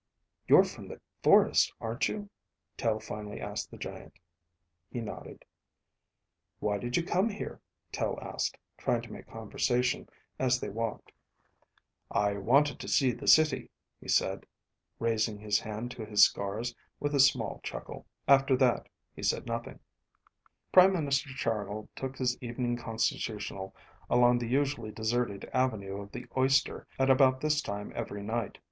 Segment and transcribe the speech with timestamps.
[0.47, 2.31] "You're from the forest, aren't you?"
[2.75, 4.13] Tel finally asked the giant.
[4.89, 5.45] He nodded.
[6.59, 10.09] "Why did you come here?" Tel asked, trying to make conversation
[10.39, 11.11] as they walked.
[12.09, 13.69] "I wanted to see the city,"
[14.01, 14.47] he said,
[14.97, 18.07] raising his hand to his scars with a small chuckle.
[18.27, 19.79] After that, he said nothing.
[20.71, 23.75] Prime Minister Chargill took his evening constitutional
[24.09, 28.57] along the usually deserted Avenue of the Oyster at about this time every night.